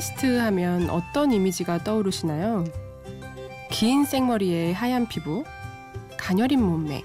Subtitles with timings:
[0.00, 2.64] 피아니스트 하면 어떤 이미지가 떠오르시나요?
[3.70, 5.44] 긴 생머리에 하얀 피부,
[6.16, 7.02] 가녀린 몸매,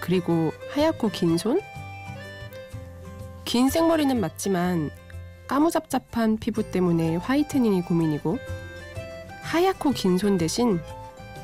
[0.00, 1.60] 그리고 하얗고 긴 손?
[3.44, 4.90] 긴 생머리는 맞지만
[5.48, 8.38] 까무잡잡한 피부 때문에 화이트닝이 고민이고
[9.42, 10.80] 하얗고 긴 손 대신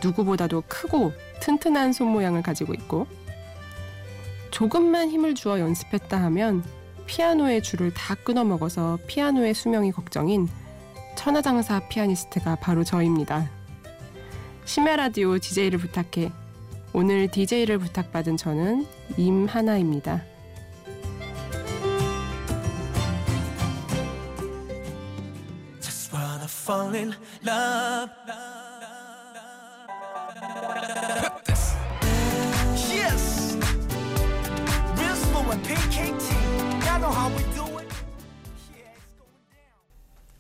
[0.03, 3.09] 누구보다도 크고 튼튼한 손 모양을 가지고 있고
[4.53, 6.63] 조금만 힘을 주어 연습했다 하면
[7.07, 10.49] 피아노의 줄을 다 끊어먹어서 피아노의 수명이 걱정인
[11.17, 13.51] 천하장사 피아니스트가 바로 저입니다.
[14.65, 16.31] 심야 라디오 DJ를 부탁해.
[16.93, 20.23] 오늘 DJ를 부탁받은 저는 임하나입니다.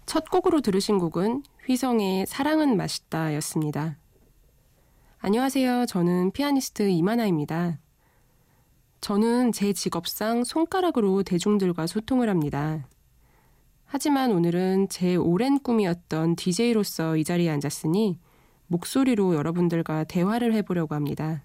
[0.06, 3.98] 첫 곡으로 들으신 곡은 휘성의 사랑은 맛있다 였습니다.
[5.18, 5.86] 안녕하세요.
[5.86, 7.80] 저는 피아니스트 이만아입니다.
[9.00, 12.86] 저는 제 직업상 손가락으로 대중들과 소통을 합니다.
[13.84, 18.20] 하지만 오늘은 제 오랜 꿈이었던 DJ로서 이 자리에 앉았으니
[18.68, 21.42] 목소리로 여러분들과 대화를 해보려고 합니다.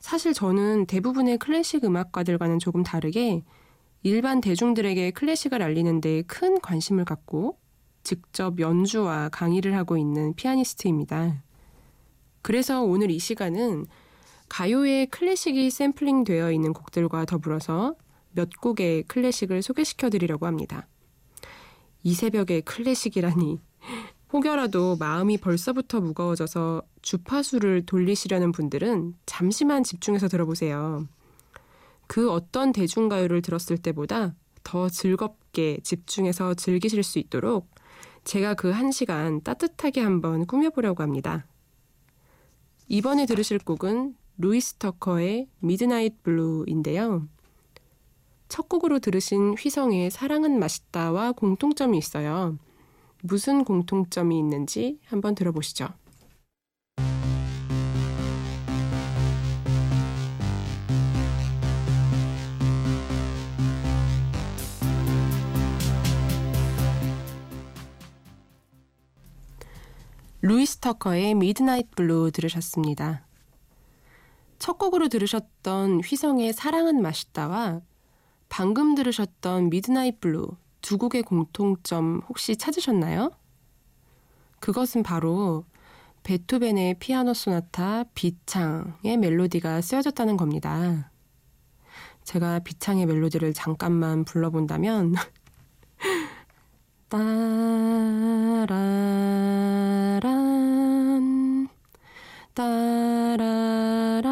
[0.00, 3.44] 사실 저는 대부분의 클래식 음악가들과는 조금 다르게
[4.02, 7.58] 일반 대중들에게 클래식을 알리는데 큰 관심을 갖고
[8.02, 11.42] 직접 연주와 강의를 하고 있는 피아니스트입니다.
[12.42, 13.86] 그래서 오늘 이 시간은
[14.48, 17.94] 가요의 클래식이 샘플링 되어 있는 곡들과 더불어서
[18.32, 20.86] 몇 곡의 클래식을 소개시켜 드리려고 합니다.
[22.02, 23.60] 이 새벽에 클래식이라니.
[24.32, 31.06] 혹여라도 마음이 벌써부터 무거워져서 주파수를 돌리시려는 분들은 잠시만 집중해서 들어보세요.
[32.08, 37.70] 그 어떤 대중가요를 들었을 때보다 더 즐겁게 집중해서 즐기실 수 있도록
[38.24, 41.46] 제가 그 한 시간 따뜻하게 한번 꾸며보려고 합니다.
[42.88, 47.28] 이번에 들으실 곡은 루이스 터커의 Midnight Blue인데요.
[48.48, 52.58] 첫 곡으로 들으신 휘성의 사랑은 맛있다와 공통점이 있어요.
[53.22, 55.88] 무슨 공통점이 있는지 한번 들어보시죠.
[70.48, 73.26] 루이스 터커의 Midnight Blue 들으셨습니다.
[74.58, 77.82] 첫 곡으로 들으셨던 휘성의 사랑은 맛있다와
[78.48, 80.48] 방금 들으셨던 Midnight Blue
[80.80, 83.30] 두 곡의 공통점 혹시 찾으셨나요?
[84.58, 85.66] 그것은 바로
[86.22, 91.10] 베토벤의 피아노 소나타 비창의 멜로디가 쓰여졌다는 겁니다.
[92.24, 95.14] 제가 비창의 멜로디를 잠깐만 불러본다면
[97.10, 98.68] 따라란
[102.58, 104.26] 따라라라란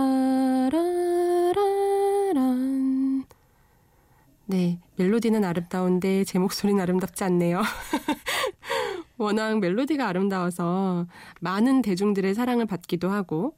[4.47, 7.63] 네, 멜로디는 아름다운데 제 목소리는 아름답지 않네요.
[9.17, 11.07] 워낙 멜로디가 아름다워서
[11.41, 13.57] 많은 대중들의 사랑을 받기도 하고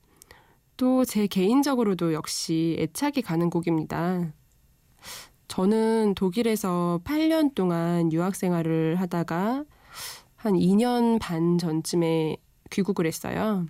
[0.76, 4.34] 또 제 개인적으로도 역시 애착이 가는 곡입니다.
[5.48, 9.64] 저는 독일에서 8년 동안 유학 생활을 하다가
[10.36, 12.36] 한 2년 반 전쯤에
[12.70, 13.64] 귀국을 했어요.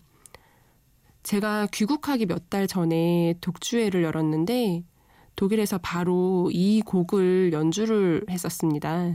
[1.28, 4.82] 제가 귀국하기 몇 달 전에 독주회를 열었는데
[5.36, 9.14] 독일에서 바로 이 곡을 연주를 했었습니다.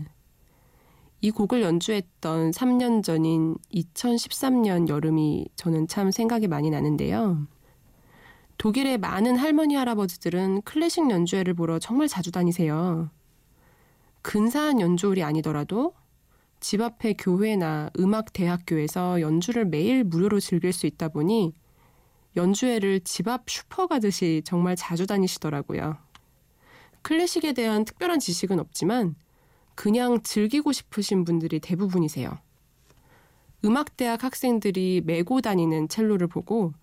[1.22, 7.47] 이 곡을 연주했던 3년 전인 2013년 여름이 저는 참 생각이 많이 나는데요.
[8.59, 13.09] 독일의 많은 할머니 할아버지들은 클래식 연주회를 보러 정말 자주 다니세요.
[14.22, 15.96] 근사한 연주홀이 아니더라도
[16.59, 21.53] 집 앞의 교회나 음악 대학교에서 연주를 매일 무료로 즐길 수 있다 보니
[22.35, 25.97] 연주회를 집 앞 슈퍼 가듯이 정말 자주 다니시더라고요.
[27.02, 29.16] 클래식에 대한 특별한 지식은 없지만
[29.76, 32.38] 그냥 즐기고 싶으신 분들이 대부분이세요.
[33.66, 36.74] 음악대학 학생들이 메고 다니는 첼로를 보고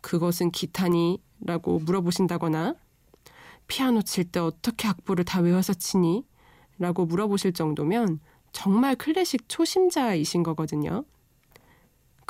[0.00, 1.20] 그것은 기타니?
[1.42, 2.74] 라고 물어보신다거나
[3.66, 6.24] 피아노 칠 때 어떻게 악보를 다 외워서 치니?
[6.78, 8.20] 라고 물어보실 정도면
[8.52, 11.04] 정말 클래식 초심자이신 거거든요.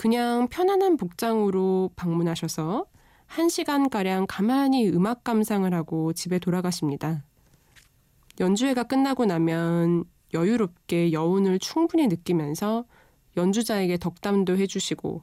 [0.00, 2.87] 그냥 편안한 복장으로 방문하셔서
[3.26, 7.23] 한 시간가량 가만히 음악 감상을 하고 집에 돌아가십니다.
[8.41, 12.87] 연주회가 끝나고 나면 여유롭게 여운을 충분히 느끼면서
[13.37, 15.23] 연주자에게 덕담도 해주시고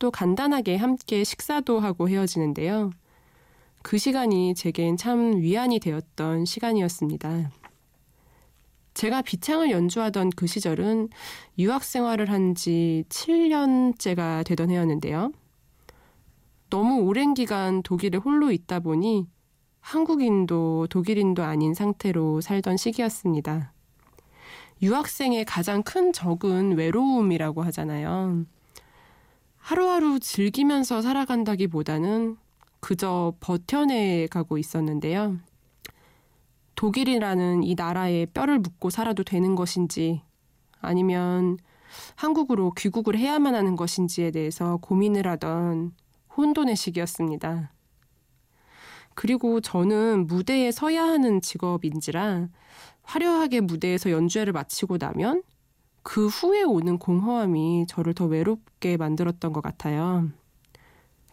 [0.00, 2.90] 또 간단하게 함께 식사도 하고 헤어지는데요.
[3.82, 7.52] 그 시간이 제겐 참 위안이 되었던 시간이었습니다.
[8.94, 11.08] 제가 비창을 연주하던 그 시절은
[11.58, 15.32] 유학 생활을 한 지 7년째가 되던 해였는데요.
[16.68, 19.28] 너무 오랜 기간 독일에 홀로 있다 보니
[19.80, 23.72] 한국인도 독일인도 아닌 상태로 살던 시기였습니다.
[24.82, 28.44] 유학생의 가장 큰 적은 외로움이라고 하잖아요.
[29.58, 32.36] 하루하루 즐기면서 살아간다기 보다는
[32.80, 35.38] 그저 버텨내 가고 있었는데요.
[36.80, 40.22] 독일이라는 이 나라에 뼈를 묻고 살아도 되는 것인지
[40.80, 41.58] 아니면
[42.14, 45.92] 한국으로 귀국을 해야만 하는 것인지에 대해서 고민을 하던
[46.34, 47.70] 혼돈의 시기였습니다.
[49.14, 52.48] 그리고 저는 무대에 서야 하는 직업인지라
[53.02, 55.42] 화려하게 무대에서 연주회를 마치고 나면
[56.02, 60.30] 그 후에 오는 공허함이 저를 더 외롭게 만들었던 것 같아요.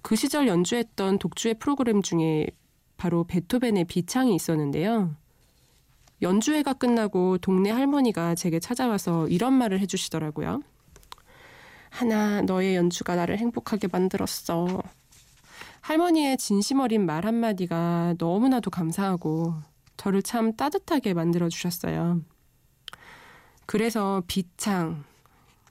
[0.02, 2.48] 그 시절 연주했던 독주의 프로그램 중에
[2.98, 5.16] 바로 베토벤의 비창이 있었는데요.
[6.22, 10.62] 연주회가 끝나고 동네 할머니가 제게 찾아와서 이런 말을 해주시더라고요.
[11.90, 14.81] 하나, 너의 연주가 나를 행복하게 만들었어.
[15.81, 19.54] 할머니의 진심 어린 말 한마디가 너무나도 감사하고
[19.96, 22.22] 저를 참 따뜻하게 만들어 주셨어요.
[23.66, 25.04] 그래서 비창.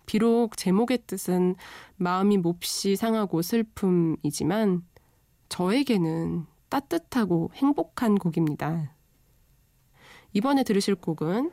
[0.06, 1.56] 비록 제목의 뜻은
[1.96, 4.84] 마음이 몹시 상하고 슬픔이지만
[5.48, 8.95] 저에게는 따뜻하고 행복한 곡입니다.
[10.32, 11.50] 이번에 들으실 곡은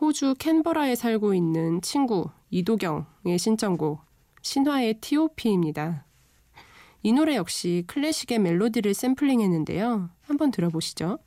[0.00, 4.00] 호주 캔버라에 살고 있는 친구 이도경의 신청곡
[4.42, 6.04] 신화의 T.O.P입니다.
[7.02, 10.10] 이 노래 역시 클래식의 멜로디를 샘플링했는데요.
[10.22, 11.18] 한번 들어보시죠.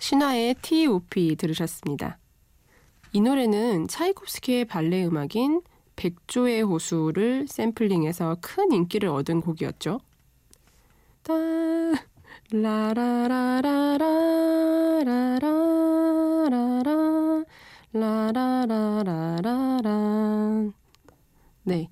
[0.00, 2.18] 신화의 T.O.P 들으셨습니다.
[3.12, 5.62] 이 노래는 차이콥스키의 발레 음악인
[5.94, 10.00] 백조의 호수를 샘플링해서 큰 인기를 얻은 곡이었죠.
[11.22, 11.34] 따
[12.50, 13.90] 라라라라라라라라
[17.92, 19.90] 라 라라라라라
[21.64, 21.90] 네.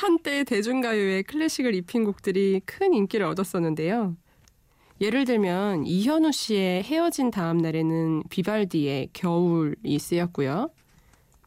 [0.00, 4.16] 한때 대중가요에 클래식을 입힌 곡들이 큰 인기를 얻었었는데요.
[4.98, 10.70] 예를 들면 이현우 씨의 헤어진 다음 날에는 비발디의 겨울이 쓰였고요.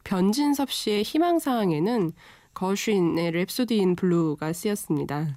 [0.04, 2.12] 변진섭 씨의 희망사항에는
[2.54, 5.36] 거쉰의 Rhapsody in Blue가 쓰였습니다.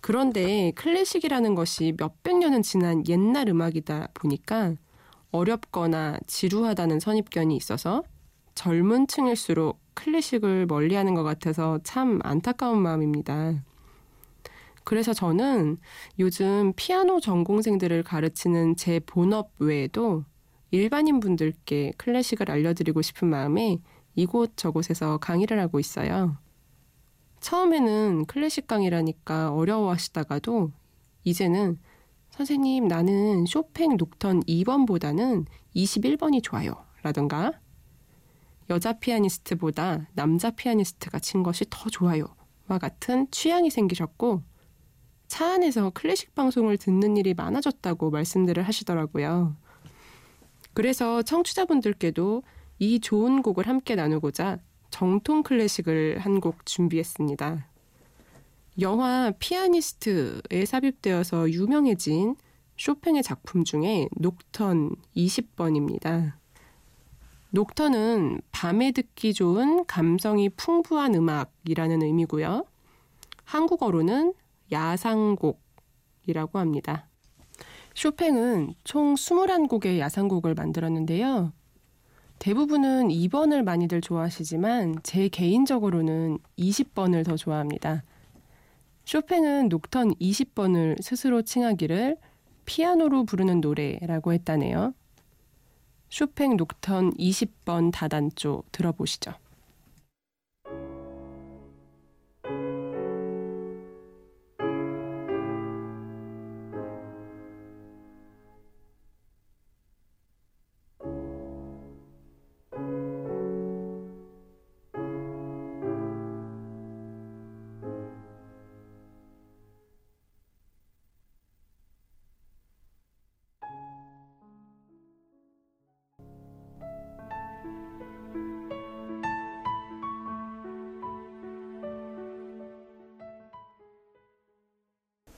[0.00, 4.76] 그런데 클래식이라는 것이 몇백 년은 지난 옛날 음악이다 보니까
[5.32, 8.04] 어렵거나 지루하다는 선입견이 있어서
[8.54, 13.62] 젊은 층일수록 클래식을 멀리하는 것 같아서 참 안타까운 마음입니다.
[14.84, 15.78] 그래서 저는
[16.18, 20.24] 요즘 피아노 전공생들을 가르치는 제 본업 외에도
[20.70, 23.78] 일반인 분들께 클래식을 알려드리고 싶은 마음에
[24.14, 26.36] 이곳 저곳에서 강의를 하고 있어요.
[27.40, 30.72] 처음에는 클래식 강의라니까 어려워하시다가도
[31.24, 31.78] 이제는
[32.30, 36.72] 선생님 나는 쇼팽 녹턴 2번보다는 21번이 좋아요.
[37.02, 37.52] 라던가
[38.70, 42.26] 여자 피아니스트보다 남자 피아니스트가 친 것이 더 좋아요.
[42.68, 44.42] 와 같은 취향이 생기셨고
[45.28, 49.56] 차 안에서 클래식 방송을 듣는 일이 많아졌다고 말씀들을 하시더라고요.
[50.74, 52.42] 그래서 청취자분들께도
[52.78, 54.58] 이 좋은 곡을 함께 나누고자
[54.90, 57.68] 정통 클래식을 한 곡 준비했습니다.
[58.80, 62.36] 영화 피아니스트에 삽입되어서 유명해진
[62.78, 66.32] 쇼팽의 작품 중에 녹턴 20번입니다.
[67.54, 72.64] 녹턴은 밤에 듣기 좋은 감성이 풍부한 음악이라는 의미고요.
[73.44, 74.32] 한국어로는
[74.72, 77.08] 야상곡이라고 합니다.
[77.94, 81.52] 쇼팽은 총 21곡의 야상곡을 만들었는데요.
[82.38, 88.02] 대부분은 2번을 많이들 좋아하시지만 제 개인적으로는 20번을 더 좋아합니다.
[89.04, 92.16] 쇼팽은 녹턴 20번을 스스로 칭하기를
[92.64, 94.94] 피아노로 부르는 노래라고 했다네요.
[96.12, 99.32] 쇼팽 녹턴 20번 다단조 들어보시죠.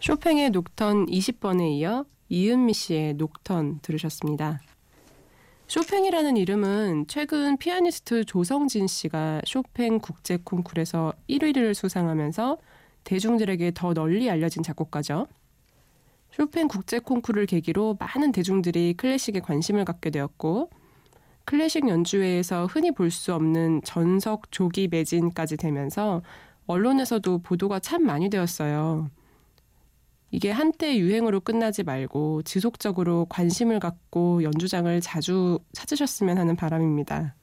[0.05, 4.61] 쇼팽의 녹턴 20번에 이어 이은미 씨의 녹턴 들으셨습니다.
[5.67, 12.59] 쇼팽이라는 이름은 최근 피아니스트 조성진 씨가 쇼팽 국제 콩쿨에서 1위를 수상하면서
[13.05, 15.27] 대중들에게 더 널리 알려진 작곡가죠.
[16.33, 20.69] 쇼팽 국제 콩쿨을 계기로 많은 대중들이 클래식에 관심을 갖게 되었고
[21.47, 26.21] 클래식 연주회에서 흔히 볼 수 없는 전석 조기 매진까지 되면서
[26.67, 29.09] 언론에서도 보도가 참 많이 되었어요.
[30.35, 37.37] 이게 한때 유행으로 끝나지 말고 지속적으로 관심을 갖고 연주장을 자주 찾으셨으면 하는 바람입니다.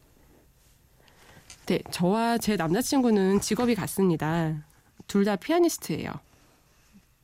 [1.67, 4.65] 네, 저와 제 남자친구는 직업이 같습니다.
[5.07, 6.11] 둘 다 피아니스트예요.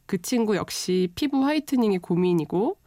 [0.05, 2.77] 그 친구 역시 피부 화이트닝이 고민이고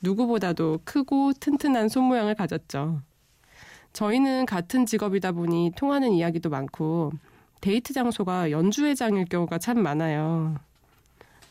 [0.00, 3.02] 누구보다도 크고 튼튼한 손 모양을 가졌죠.
[3.92, 7.10] 저희는 같은 직업이다 보니 통하는 이야기도 많고
[7.60, 10.67] 데이트 장소가 연주회장일 경우가 참 많아요.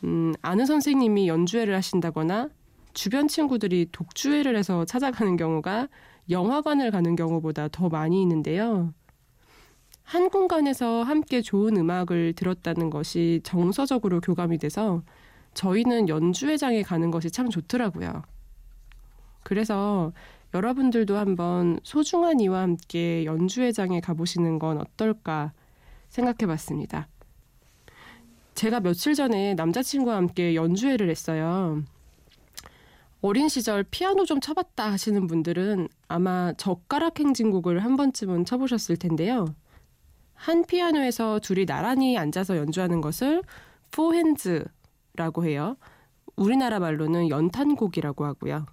[0.04, 2.48] 음, 아는 선생님이 연주회를 하신다거나
[2.94, 5.88] 주변 친구들이 독주회를 해서 찾아가는 경우가
[6.30, 8.92] 영화관을 가는 경우보다 더 많이 있는데요.
[10.02, 15.02] 한 공간에서 함께 좋은 음악을 들었다는 것이 정서적으로 교감이 돼서
[15.54, 18.22] 저희는 연주회장에 가는 것이 참 좋더라고요.
[19.42, 20.12] 그래서
[20.54, 25.52] 여러분들도 한번 소중한 이와 함께 연주회장에 가보시는 건 어떨까
[26.08, 27.08] 생각해 봤습니다.
[28.58, 31.80] 제가 며칠 전에 남자친구와 함께 연주회를 했어요.
[33.20, 39.54] 어린 시절 피아노 좀 쳐봤다 하시는 분들은 아마 젓가락 행진곡을 한 번쯤은 쳐보셨을 텐데요.
[40.34, 43.44] 한 피아노에서 둘이 나란히 앉아서 연주하는 것을
[43.92, 45.76] 포핸즈라고 해요.
[46.34, 48.66] 우리나라 말로는 연탄곡이라고 하고요.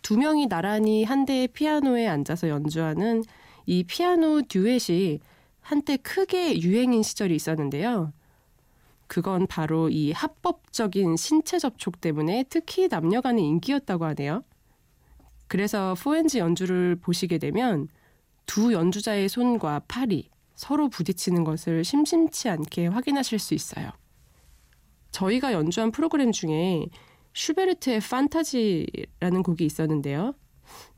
[0.00, 3.22] 두 명이 나란히 한 대의 피아노에 앉아서 연주하는
[3.66, 5.20] 이 피아노 듀엣이
[5.60, 8.14] 한때 크게 유행인 시절이 있었는데요.
[9.12, 14.42] 그건 바로 이 합법적인 신체 접촉 때문에 특히 남녀 간의 인기였다고 하네요.
[15.48, 17.88] 그래서 포엔즈 연주를 보시게 되면
[18.46, 23.90] 두 연주자의 손과 팔이 서로 부딪히는 것을 심심치 않게 확인하실 수 있어요.
[25.10, 26.86] 저희가 연주한 프로그램 중에
[27.34, 30.32] 슈베르트의 판타지라는 곡이 있었는데요.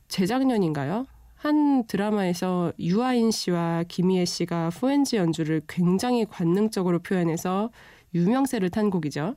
[0.07, 1.09] 재작년인가요?
[1.35, 7.71] 한 드라마에서 유아인 씨와 김희애 씨가 포엔즈 연주를 굉장히 관능적으로 표현해서
[8.15, 9.37] 유명세를 탄 곡이죠.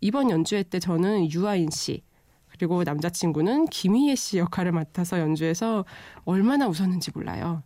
[0.00, 2.02] 이번 연주회 때 저는 유아인 씨
[2.48, 5.84] 그리고 남자친구는 김희애 씨 역할을 맡아서 연주해서
[6.24, 7.62] 얼마나 웃었는지 몰라요.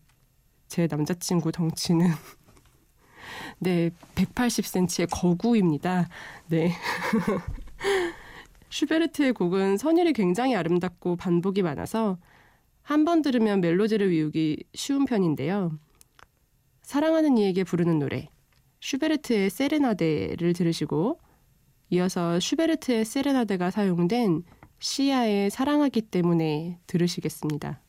[0.69, 2.09] 제 남자친구 덩치는
[3.61, 6.09] 네 180cm의 거구입니다.
[6.49, 6.73] 네.
[8.71, 12.19] 슈베르트의 곡은 선율이 굉장히 아름답고 반복이 많아서
[12.83, 15.79] 한 번 들으면 멜로디를 외우기 쉬운 편인데요.
[16.83, 18.30] 사랑하는 이에게 부르는 노래
[18.81, 21.19] 슈베르트의 세레나데를 들으시고
[21.91, 24.43] 이어서 슈베르트의 세레나데가 사용된
[24.79, 27.83] 시아의 사랑하기 때문에 들으시겠습니다.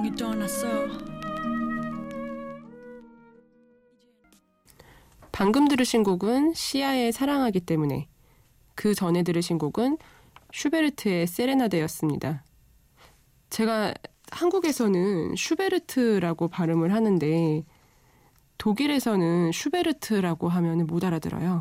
[0.00, 0.66] 사랑이 떠났어.
[5.30, 8.08] 방금 들으신 곡은 시아의 사랑하기 때문에
[8.74, 9.98] 그 전에 들으신 곡은
[10.52, 12.44] 슈베르트의 세레나데였습니다.
[13.50, 13.94] 제가
[14.30, 17.64] 한국에서는 슈베르트라고 발음을 하는데
[18.58, 21.60] 독일에서는 슈베르트라고 하면 못 알아들어요.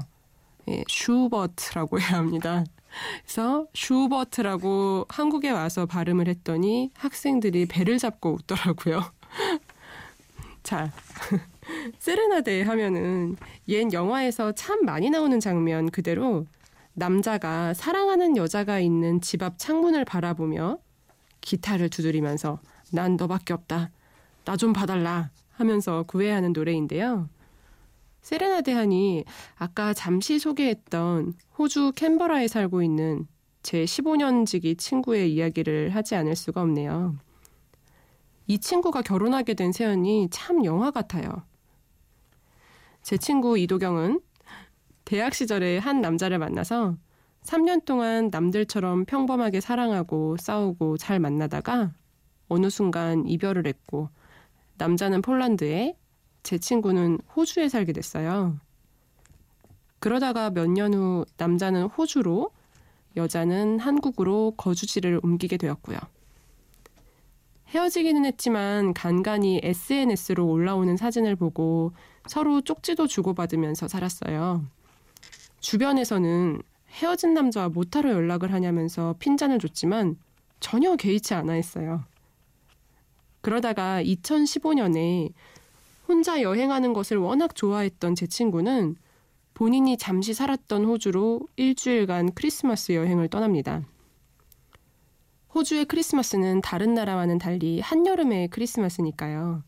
[0.67, 2.63] 예, 슈버트라고 해야 합니다.
[3.23, 9.01] 그래서 슈버트라고 한국에 와서 발음을 했더니 학생들이 배를 잡고 웃더라고요.
[10.63, 10.91] 자,
[11.99, 13.35] 세레나데 하면은
[13.67, 16.45] 옛 영화에서 참 많이 나오는 장면 그대로
[16.93, 20.79] 남자가 사랑하는 여자가 있는 집 앞 창문을 바라보며
[21.41, 22.59] 기타를 두드리면서
[22.91, 23.91] 난 너밖에 없다.
[24.45, 27.29] 나 좀 봐달라 하면서 구애하는 노래인데요.
[28.21, 29.23] 세레나데 하니
[29.55, 33.27] 아까 잠시 소개했던 호주 캔버라에 살고 있는
[33.63, 37.17] 제 15년 지기 친구의 이야기를 하지 않을 수가 없네요.
[38.47, 41.29] 이 친구가 결혼하게 된 세연이 참 영화 같아요.
[43.03, 44.21] 제 친구 이도경은
[45.05, 46.95] 대학 시절에 한 남자를 만나서
[47.43, 51.93] 3년 동안 남들처럼 평범하게 사랑하고 싸우고 잘 만나다가
[52.47, 54.09] 어느 순간 이별을 했고
[54.77, 55.95] 남자는 폴란드에
[56.43, 58.57] 제 친구는 호주에 살게 됐어요.
[59.99, 62.51] 그러다가 몇 년 후 남자는 호주로
[63.17, 65.97] 여자는 한국으로 거주지를 옮기게 되었고요.
[67.67, 71.91] 헤어지기는 했지만 간간히 SNS로 올라오는 사진을 보고
[72.27, 74.65] 서로 쪽지도 주고받으면서 살았어요.
[75.59, 80.17] 주변에서는 헤어진 남자와 못하러 연락을 하냐면서 핀잔을 줬지만
[80.59, 82.03] 전혀 개의치 않아 했어요.
[83.41, 85.31] 그러다가 2015년에
[86.09, 88.95] 혼자 여행하는 것을 워낙 좋아했던 제 친구는
[89.53, 93.83] 본인이 잠시 살았던 호주로 일주일간 크리스마스 여행을 떠납니다.
[95.53, 99.63] 호주의 크리스마스는 다른 나라와는 달리 한여름의 크리스마스니까요.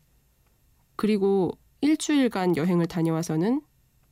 [0.96, 3.62] 그리고 일주일간 여행을 다녀와서는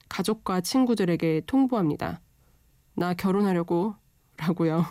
[0.08, 2.20] 가족과 친구들에게 통보합니다.
[2.94, 3.96] 나 결혼하려고
[4.36, 4.84] 라고요.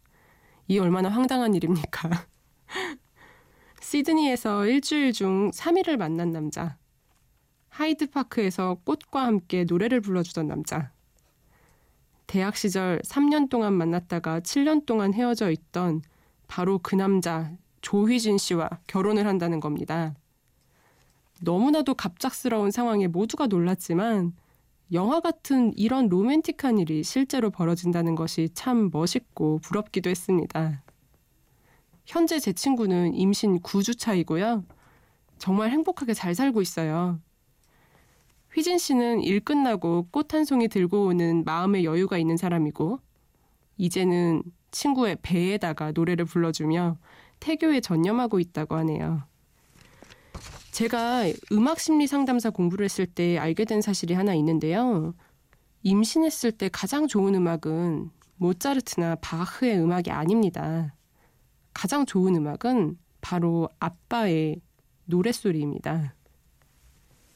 [0.68, 2.08] 이 얼마나 황당한 일입니까?
[3.90, 6.76] 시드니에서 일주일 중 3일을 만난 남자.
[7.70, 10.92] 하이드파크에서 꽃과 함께 노래를 불러주던 남자.
[12.28, 16.02] 대학 시절 3년 동안 만났다가 7년 동안 헤어져 있던
[16.46, 20.14] 바로 그 남자 조휘진 씨와 결혼을 한다는 겁니다.
[21.40, 24.34] 너무나도 갑작스러운 상황에 모두가 놀랐지만
[24.92, 30.80] 영화 같은 이런 로맨틱한 일이 실제로 벌어진다는 것이 참 멋있고 부럽기도 했습니다.
[32.06, 34.64] 현재 제 친구는 임신 9주 차이고요.
[35.38, 37.20] 정말 행복하게 잘 살고 있어요.
[38.52, 42.98] 휘진 씨는 일 끝나고 꽃 한 송이 들고 오는 마음의 여유가 있는 사람이고,
[43.76, 46.98] 이제는 친구의 배에다가 노래를 불러주며
[47.38, 49.22] 태교에 전념하고 있다고 하네요.
[50.72, 55.14] 제가 음악 심리 상담사 공부를 했을 때 알게 된 사실이 하나 있는데요.
[55.82, 60.94] 임신했을 때 가장 좋은 음악은 모차르트나 바흐의 음악이 아닙니다.
[61.72, 64.60] 가장 좋은 음악은 바로 아빠의
[65.06, 66.14] 노랫소리입니다.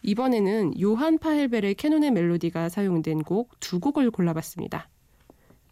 [0.02, 4.88] 이번에는 요한 파헬벨의 캐논의 멜로디가 사용된 곡 두 곡을 골라봤습니다.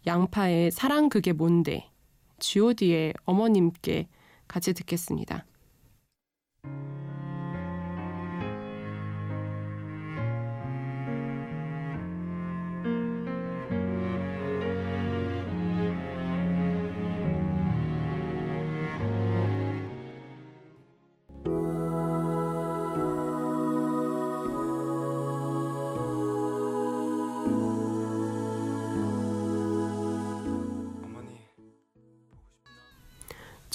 [0.05, 1.89] 양파의 사랑 그게 뭔데,
[2.39, 4.07] god의 어머님께
[4.47, 5.45] 같이 듣겠습니다.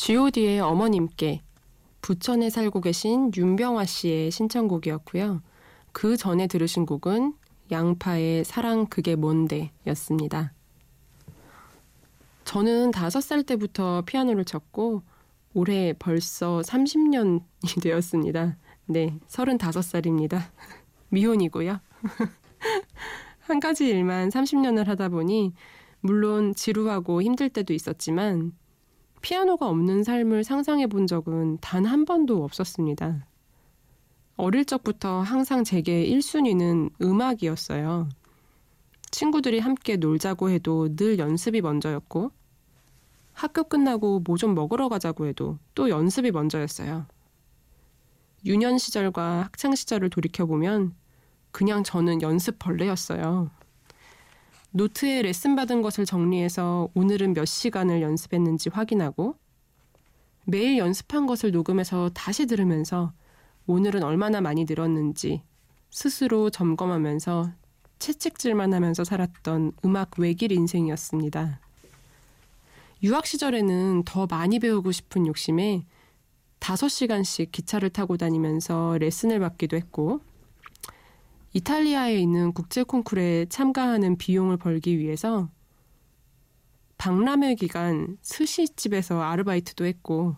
[0.08, 1.42] God의 어머님께
[2.00, 5.42] 부천에 살고 계신 윤병화 씨의 신청곡이었고요.
[5.92, 7.34] 그 전에 들으신 곡은
[7.70, 10.54] 양파의 사랑 그게 뭔데 였습니다.
[12.44, 15.02] 저는 다섯 살 때부터 피아노를 쳤고
[15.52, 17.42] 올해 벌써 30년이
[17.82, 18.56] 되었습니다.
[18.86, 20.40] 네, 35살입니다.
[21.10, 21.80] 미혼이고요.
[23.40, 25.52] 한 가지 일만 30년을 하다 보니
[26.00, 28.52] 물론 지루하고 힘들 때도 있었지만
[29.22, 33.26] 피아노가 없는 삶을 상상해 본 적은 단 한 번도 없었습니다.
[34.36, 38.08] 어릴 적부터 항상 제게 1순위는 음악이었어요.
[39.10, 42.30] 친구들이 함께 놀자고 해도 늘 연습이 먼저였고,
[43.32, 47.06] 학교 끝나고 뭐 좀 먹으러 가자고 해도 또 연습이 먼저였어요.
[48.44, 50.94] 유년 시절과 학창 시절을 돌이켜보면
[51.50, 53.50] 그냥 저는 연습 벌레였어요.
[54.78, 59.34] 노트에 레슨 받은 것을 정리해서 오늘은 몇 시간을 연습했는지 확인하고
[60.44, 63.12] 매일 연습한 것을 녹음해서 다시 들으면서
[63.66, 65.42] 오늘은 얼마나 많이 늘었는지
[65.90, 67.50] 스스로 점검하면서
[67.98, 71.58] 채찍질만 하면서 살았던 음악 외길 인생이었습니다.
[73.02, 75.86] 유학 시절에는 더 많이 배우고 싶은 욕심에
[76.60, 80.20] 5시간씩 기차를 타고 다니면서 레슨을 받기도 했고
[81.54, 85.48] 이탈리아에 있는 국제 콩쿠르에 참가하는 비용을 벌기 위해서
[86.98, 90.36] 박람회 기간 스시집에서 아르바이트도 했고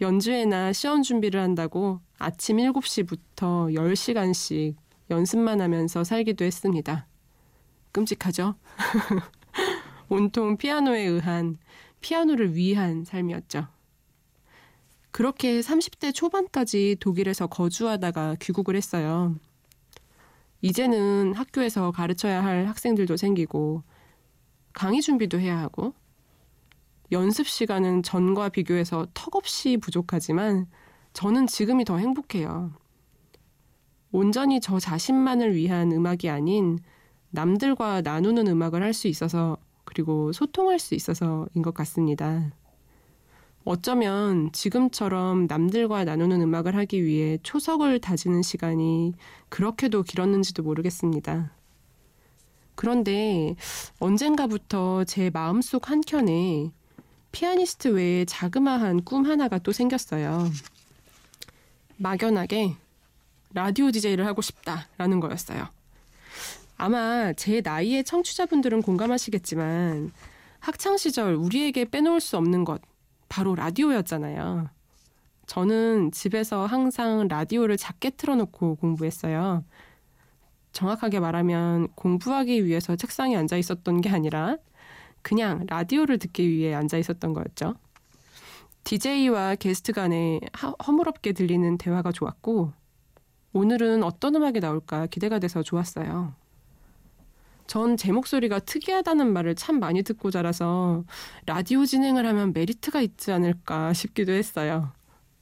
[0.00, 4.76] 연주회나 시험 준비를 한다고 아침 7시부터 10시간씩
[5.10, 7.06] 연습만 하면서 살기도 했습니다.
[7.92, 8.54] 끔찍하죠?
[10.08, 11.58] 온통 피아노에 의한,
[12.00, 13.66] 피아노를 위한 삶이었죠.
[15.10, 19.34] 그렇게 30대 초반까지 독일에서 거주하다가 귀국을 했어요.
[20.62, 23.82] 이제는 학교에서 가르쳐야 할 학생들도 생기고
[24.72, 25.94] 강의 준비도 해야 하고
[27.12, 30.66] 연습 시간은 전과 비교해서 턱없이 부족하지만
[31.12, 32.72] 저는 지금이 더 행복해요.
[34.12, 36.78] 온전히 저 자신만을 위한 음악이 아닌
[37.30, 42.52] 남들과 나누는 음악을 할 수 있어서 그리고 소통할 수 있어서인 것 같습니다.
[43.64, 49.14] 어쩌면 지금처럼 남들과 나누는 음악을 하기 위해 초석을 다지는 시간이
[49.48, 51.52] 그렇게도 길었는지도 모르겠습니다.
[52.74, 53.54] 그런데
[53.98, 56.70] 언젠가부터 제 마음속 한켠에
[57.32, 60.50] 피아니스트 외에 자그마한 꿈 하나가 또 생겼어요.
[61.98, 62.76] 막연하게
[63.52, 65.68] 라디오 DJ를 하고 싶다라는 거였어요.
[66.78, 70.12] 아마 제 나이의 청취자분들은 공감하시겠지만
[70.60, 72.80] 학창 시절 우리에게 빼놓을 수 없는 것
[73.30, 74.68] 바로 라디오였잖아요.
[75.46, 79.64] 저는 집에서 항상 라디오를 작게 틀어놓고 공부했어요.
[80.72, 84.58] 정확하게 말하면 공부하기 위해서 책상에 앉아 있었던 게 아니라
[85.22, 87.76] 그냥 라디오를 듣기 위해 앉아 있었던 거였죠.
[88.84, 90.40] DJ와 게스트 간에
[90.86, 92.72] 허물없게 들리는 대화가 좋았고,
[93.52, 96.34] 오늘은 어떤 음악이 나올까 기대가 돼서 좋았어요.
[97.70, 101.04] 전 제 목소리가 특이하다는 말을 참 많이 듣고 자라서
[101.46, 104.90] 라디오 진행을 하면 메리트가 있지 않을까 싶기도 했어요.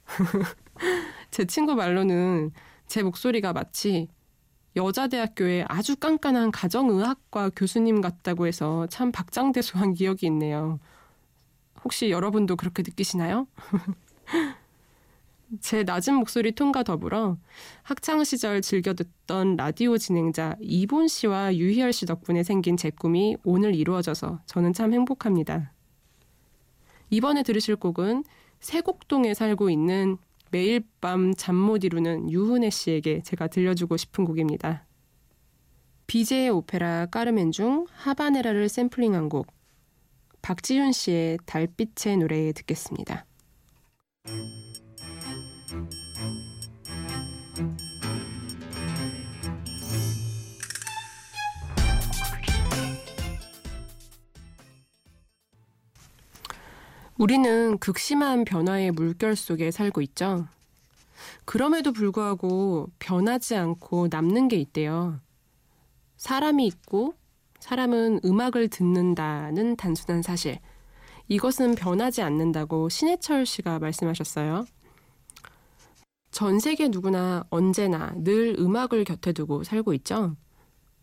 [1.31, 2.51] 제 친구 말로는
[2.85, 4.09] 제 목소리가 마치
[4.75, 10.79] 여자대학교의 아주 깐깐한 가정의학과 교수님 같다고 해서 참 박장대소한 기억이 있네요.
[11.83, 13.47] 혹시 여러분도 그렇게 느끼시나요?
[15.61, 17.37] 제 낮은 목소리 톤과 더불어
[17.83, 23.73] 학창 시절 즐겨 듣던 라디오 진행자 이본 씨와 유희열 씨 덕분에 생긴 제 꿈이 오늘
[23.75, 25.73] 이루어져서 저는 참 행복합니다.
[27.09, 28.23] 이번에 들으실 곡은
[28.59, 30.17] 세곡동에 살고 있는
[30.51, 34.85] 매일 밤 잠 못 이루는 유훈혜 씨에게 제가 들려주고 싶은 곡입니다.
[36.07, 39.47] 비제의 오페라 까르멘 중 하바네라를 샘플링한 곡
[40.41, 43.25] 박지윤 씨의 달빛의 노래 듣겠습니다.
[57.19, 60.47] 우리는 극심한 변화의 물결 속에 살고 있죠.
[61.43, 65.19] 그럼에도 불구하고 변하지 않고 남는 게 있대요.
[66.15, 67.15] 사람이 있고
[67.59, 70.59] 사람은 음악을 듣는다는 단순한 사실.
[71.27, 74.65] 이것은 변하지 않는다고 신해철 씨가 말씀하셨어요.
[76.31, 80.37] 전 세계 누구나 언제나 늘 음악을 곁에 두고 살고 있죠.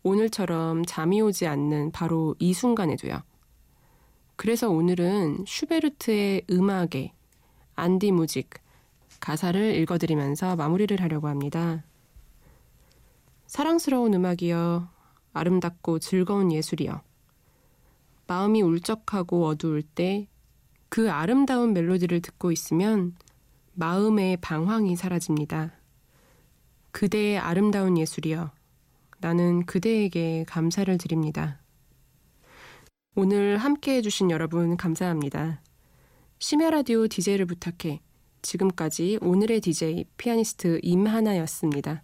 [0.01, 3.21] 오늘처럼 잠이 오지 않는 바로 이 순간에도요.
[4.37, 7.11] 그래서 오늘은 슈베르트의 음악의
[7.75, 8.49] 안디 무직
[9.19, 11.83] 가사를 읽어드리면서 마무리를 하려고 합니다.
[13.47, 14.89] 사랑스러운 음악이여
[15.33, 17.01] 아름답고 즐거운 예술이여
[18.27, 20.29] 마음이 울적하고 어두울 때
[20.89, 23.15] 그 아름다운 멜로디를 듣고 있으면
[23.73, 25.73] 마음의 방황이 사라집니다.
[26.91, 28.51] 그대의 아름다운 예술이여
[29.19, 31.59] 나는 그대에게 감사를 드립니다.
[33.19, 35.59] 오늘 함께 해주신 여러분 감사합니다.
[36.37, 37.99] 심야 라디오 DJ를 부탁해.
[38.43, 42.03] 지금까지 오늘의 DJ 피아니스트 임하나였습니다.